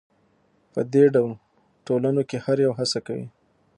[0.73, 1.31] په دې ډول
[1.87, 3.27] ټولنو کې هر یو هڅه کوي